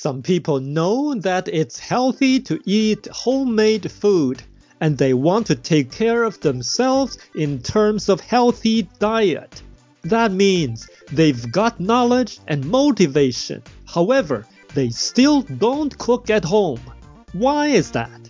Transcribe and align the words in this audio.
Some 0.00 0.22
people 0.22 0.60
know 0.60 1.12
that 1.12 1.48
it's 1.48 1.76
healthy 1.80 2.38
to 2.42 2.60
eat 2.64 3.08
homemade 3.10 3.90
food 3.90 4.40
and 4.80 4.96
they 4.96 5.12
want 5.12 5.48
to 5.48 5.56
take 5.56 5.90
care 5.90 6.22
of 6.22 6.38
themselves 6.38 7.18
in 7.34 7.58
terms 7.58 8.08
of 8.08 8.20
healthy 8.20 8.82
diet. 9.00 9.60
That 10.02 10.30
means 10.30 10.88
they've 11.10 11.50
got 11.50 11.80
knowledge 11.80 12.38
and 12.46 12.64
motivation. 12.64 13.60
However, 13.86 14.46
they 14.72 14.90
still 14.90 15.42
don't 15.42 15.98
cook 15.98 16.30
at 16.30 16.44
home. 16.44 16.80
Why 17.32 17.66
is 17.66 17.90
that? 17.90 18.20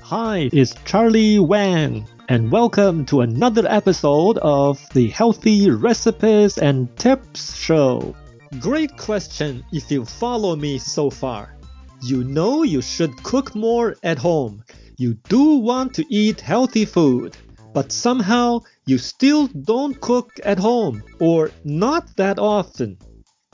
Hi, 0.00 0.48
it's 0.54 0.74
Charlie 0.86 1.38
Wang, 1.38 2.08
and 2.30 2.50
welcome 2.50 3.04
to 3.12 3.20
another 3.20 3.66
episode 3.68 4.38
of 4.38 4.80
the 4.94 5.08
Healthy 5.08 5.68
Recipes 5.68 6.56
and 6.56 6.88
Tips 6.96 7.54
Show. 7.54 8.14
Great 8.60 8.96
question 8.96 9.62
if 9.72 9.90
you 9.90 10.06
follow 10.06 10.56
me 10.56 10.78
so 10.78 11.10
far. 11.10 11.54
You 12.02 12.24
know 12.24 12.62
you 12.62 12.80
should 12.80 13.22
cook 13.22 13.54
more 13.54 13.94
at 14.02 14.18
home. 14.18 14.64
You 14.96 15.14
do 15.28 15.58
want 15.58 15.94
to 15.94 16.04
eat 16.08 16.40
healthy 16.40 16.86
food, 16.86 17.36
but 17.74 17.92
somehow 17.92 18.60
you 18.86 18.96
still 18.96 19.48
don't 19.48 20.00
cook 20.00 20.40
at 20.44 20.58
home 20.58 21.02
or 21.20 21.50
not 21.62 22.16
that 22.16 22.38
often. 22.38 22.96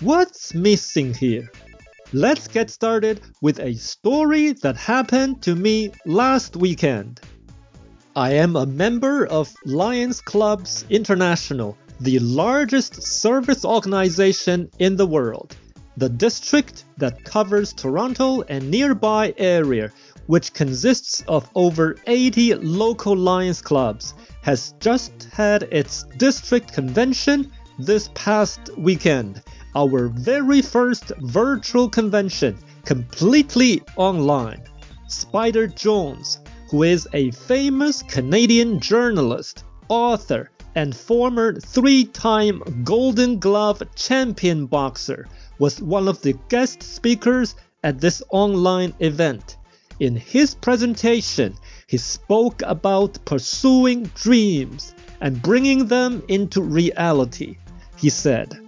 What's 0.00 0.54
missing 0.54 1.12
here? 1.12 1.50
Let's 2.12 2.46
get 2.46 2.70
started 2.70 3.20
with 3.42 3.58
a 3.58 3.74
story 3.74 4.52
that 4.62 4.76
happened 4.76 5.42
to 5.42 5.56
me 5.56 5.90
last 6.06 6.54
weekend. 6.54 7.20
I 8.14 8.34
am 8.34 8.54
a 8.54 8.64
member 8.64 9.26
of 9.26 9.52
Lions 9.64 10.20
Clubs 10.20 10.84
International 10.88 11.76
the 12.00 12.18
largest 12.18 13.02
service 13.02 13.64
organization 13.64 14.68
in 14.78 14.96
the 14.96 15.06
world. 15.06 15.56
The 15.96 16.08
district 16.08 16.84
that 16.96 17.22
covers 17.24 17.72
Toronto 17.72 18.42
and 18.42 18.70
nearby 18.70 19.32
area, 19.38 19.92
which 20.26 20.52
consists 20.52 21.22
of 21.28 21.48
over 21.54 21.96
80 22.06 22.54
local 22.56 23.16
Lions 23.16 23.62
clubs, 23.62 24.14
has 24.42 24.74
just 24.80 25.12
had 25.32 25.64
its 25.64 26.04
district 26.16 26.72
convention 26.72 27.52
this 27.78 28.10
past 28.14 28.70
weekend. 28.76 29.42
Our 29.76 30.08
very 30.08 30.62
first 30.62 31.12
virtual 31.20 31.88
convention, 31.88 32.58
completely 32.84 33.82
online. 33.96 34.62
Spider 35.06 35.66
Jones, 35.68 36.40
who 36.70 36.82
is 36.82 37.06
a 37.12 37.30
famous 37.32 38.02
Canadian 38.02 38.80
journalist, 38.80 39.64
author, 39.88 40.50
and 40.74 40.94
former 40.94 41.54
three 41.60 42.04
time 42.04 42.62
Golden 42.84 43.38
Glove 43.38 43.82
champion 43.94 44.66
boxer, 44.66 45.28
was 45.58 45.80
one 45.80 46.08
of 46.08 46.20
the 46.22 46.34
guest 46.48 46.82
speakers 46.82 47.54
at 47.82 48.00
this 48.00 48.22
online 48.30 48.94
event. 49.00 49.56
In 50.00 50.16
his 50.16 50.54
presentation, 50.54 51.54
he 51.86 51.96
spoke 51.96 52.62
about 52.62 53.24
pursuing 53.24 54.04
dreams 54.14 54.94
and 55.20 55.40
bringing 55.40 55.86
them 55.86 56.22
into 56.28 56.60
reality. 56.60 57.56
He 57.96 58.10
said, 58.10 58.58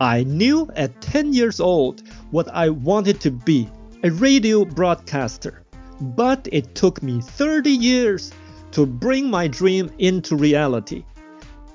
I 0.00 0.24
knew 0.24 0.70
at 0.76 1.00
10 1.00 1.32
years 1.32 1.60
old 1.60 2.02
what 2.30 2.48
I 2.52 2.68
wanted 2.68 3.20
to 3.22 3.30
be 3.30 3.68
a 4.02 4.10
radio 4.10 4.64
broadcaster. 4.64 5.62
But 6.00 6.46
it 6.52 6.74
took 6.74 7.02
me 7.02 7.22
30 7.22 7.70
years 7.70 8.30
to 8.72 8.84
bring 8.84 9.30
my 9.30 9.48
dream 9.48 9.90
into 9.98 10.36
reality. 10.36 11.04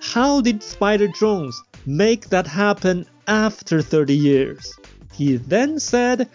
How 0.02 0.42
did 0.42 0.64
Spider 0.64 1.08
Jones 1.08 1.62
make 1.86 2.30
that 2.30 2.48
happen 2.48 3.06
after 3.28 3.84
30 3.84 4.16
years? 4.16 4.74
He 5.14 5.38
then 5.38 5.80
said, 5.80 6.28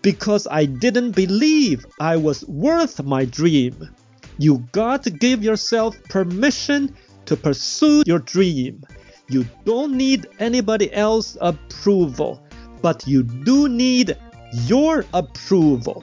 Because 0.00 0.48
I 0.50 0.64
didn't 0.64 1.12
believe 1.12 1.84
I 2.00 2.16
was 2.16 2.48
worth 2.48 3.02
my 3.02 3.26
dream. 3.26 3.90
You 4.38 4.66
got 4.72 5.02
to 5.02 5.10
give 5.10 5.44
yourself 5.44 6.02
permission 6.04 6.96
to 7.26 7.36
pursue 7.36 8.02
your 8.06 8.20
dream. 8.20 8.82
You 9.28 9.46
don't 9.66 9.98
need 9.98 10.26
anybody 10.38 10.90
else's 10.90 11.36
approval, 11.42 12.42
but 12.80 13.06
you 13.06 13.22
do 13.22 13.68
need 13.68 14.16
your 14.64 15.04
approval. 15.12 16.02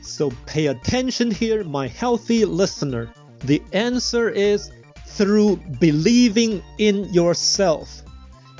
So 0.00 0.30
pay 0.46 0.68
attention 0.68 1.32
here, 1.32 1.64
my 1.64 1.88
healthy 1.88 2.44
listener. 2.44 3.12
The 3.40 3.60
answer 3.72 4.28
is 4.30 4.70
through 5.16 5.56
believing 5.78 6.62
in 6.78 7.04
yourself. 7.12 8.02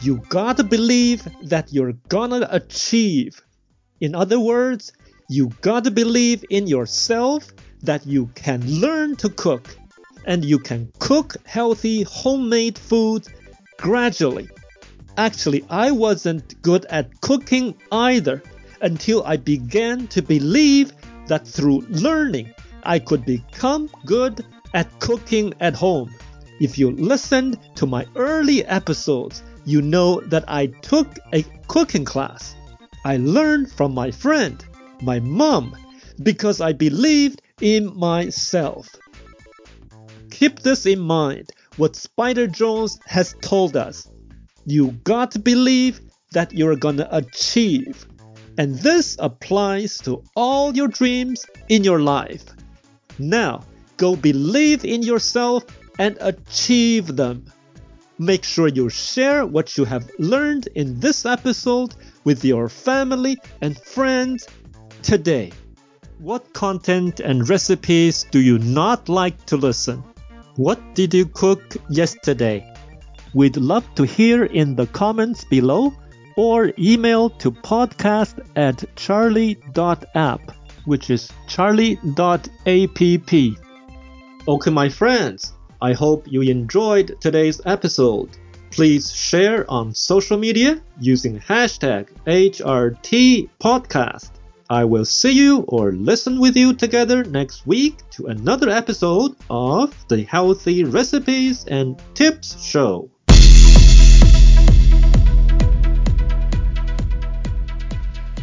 You 0.02 0.22
gotta 0.28 0.64
believe 0.64 1.26
that 1.42 1.72
you're 1.72 1.94
gonna 2.08 2.48
achieve. 2.50 3.40
In 4.00 4.14
other 4.14 4.40
words, 4.40 4.92
you 5.28 5.50
gotta 5.60 5.90
believe 5.90 6.44
in 6.50 6.66
yourself 6.66 7.52
that 7.82 8.06
you 8.06 8.26
can 8.34 8.60
learn 8.80 9.16
to 9.16 9.28
cook 9.28 9.76
and 10.26 10.44
you 10.44 10.58
can 10.58 10.92
cook 10.98 11.36
healthy 11.44 12.02
homemade 12.02 12.78
food 12.78 13.26
gradually. 13.76 14.48
Actually, 15.16 15.64
I 15.68 15.90
wasn't 15.90 16.60
good 16.62 16.84
at 16.86 17.20
cooking 17.20 17.74
either 17.90 18.42
until 18.80 19.22
I 19.24 19.36
began 19.36 20.06
to 20.08 20.22
believe 20.22 20.92
that 21.26 21.46
through 21.46 21.80
learning 21.88 22.52
I 22.82 22.98
could 22.98 23.24
become 23.24 23.88
good 24.04 24.44
at 24.74 24.98
cooking 25.00 25.54
at 25.60 25.74
home. 25.74 26.12
If 26.60 26.78
you 26.78 26.90
listened 26.92 27.58
to 27.76 27.86
my 27.86 28.06
early 28.16 28.64
episodes, 28.66 29.42
you 29.64 29.80
know 29.82 30.20
that 30.20 30.44
I 30.48 30.66
took 30.66 31.08
a 31.32 31.42
cooking 31.68 32.04
class. 32.04 32.54
I 33.04 33.16
learned 33.16 33.72
from 33.72 33.94
my 33.94 34.10
friend, 34.10 34.64
my 35.00 35.20
mom, 35.20 35.76
because 36.22 36.60
I 36.60 36.72
believed 36.72 37.42
in 37.60 37.96
myself. 37.96 38.88
Keep 40.30 40.60
this 40.60 40.86
in 40.86 41.00
mind 41.00 41.50
what 41.76 41.96
Spider 41.96 42.46
Jones 42.46 42.98
has 43.06 43.34
told 43.40 43.76
us. 43.76 44.08
You 44.66 44.92
got 45.04 45.30
to 45.32 45.38
believe 45.38 46.00
that 46.32 46.52
you're 46.52 46.76
gonna 46.76 47.08
achieve. 47.10 48.06
And 48.58 48.78
this 48.78 49.16
applies 49.18 49.98
to 49.98 50.22
all 50.36 50.76
your 50.76 50.88
dreams 50.88 51.46
in 51.68 51.84
your 51.84 52.00
life. 52.00 52.44
Now, 53.18 53.64
go 53.96 54.16
believe 54.16 54.84
in 54.84 55.02
yourself 55.02 55.64
and 55.98 56.16
achieve 56.20 57.16
them. 57.16 57.44
Make 58.18 58.44
sure 58.44 58.68
you 58.68 58.88
share 58.88 59.46
what 59.46 59.76
you 59.76 59.84
have 59.84 60.10
learned 60.18 60.68
in 60.74 61.00
this 61.00 61.26
episode 61.26 61.94
with 62.24 62.44
your 62.44 62.68
family 62.68 63.38
and 63.60 63.78
friends 63.78 64.46
today. 65.02 65.52
What 66.18 66.52
content 66.52 67.20
and 67.20 67.48
recipes 67.48 68.24
do 68.30 68.38
you 68.38 68.58
not 68.58 69.08
like 69.08 69.44
to 69.46 69.56
listen? 69.56 70.04
What 70.56 70.94
did 70.94 71.14
you 71.14 71.26
cook 71.26 71.76
yesterday? 71.88 72.72
We'd 73.34 73.56
love 73.56 73.84
to 73.94 74.04
hear 74.04 74.44
in 74.44 74.76
the 74.76 74.86
comments 74.86 75.44
below 75.44 75.94
or 76.36 76.72
email 76.78 77.30
to 77.30 77.50
podcast 77.50 78.46
at 78.56 78.84
charlie.app, 78.94 80.52
which 80.84 81.10
is 81.10 81.30
charlie.app. 81.48 82.46
Okay, 84.48 84.70
my 84.70 84.88
friends, 84.88 85.52
I 85.82 85.92
hope 85.94 86.30
you 86.30 86.42
enjoyed 86.42 87.16
today's 87.20 87.60
episode. 87.66 88.30
Please 88.70 89.12
share 89.12 89.68
on 89.68 89.96
social 89.96 90.38
media 90.38 90.80
using 91.00 91.40
hashtag 91.40 92.06
HRTPodcast. 92.24 94.30
I 94.70 94.84
will 94.84 95.04
see 95.04 95.32
you 95.32 95.64
or 95.66 95.90
listen 95.90 96.38
with 96.38 96.56
you 96.56 96.72
together 96.72 97.24
next 97.24 97.66
week 97.66 98.08
to 98.12 98.26
another 98.26 98.70
episode 98.70 99.34
of 99.50 99.92
the 100.06 100.22
Healthy 100.22 100.84
Recipes 100.84 101.64
and 101.66 102.00
Tips 102.14 102.62
Show. 102.62 103.10